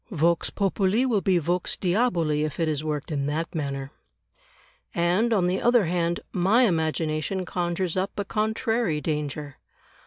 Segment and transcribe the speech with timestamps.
[0.09, 3.91] Vox populi will be Vox diaboli if it is worked in that manner.
[4.95, 9.57] And, on the other hand, my imagination conjures up a contrary danger.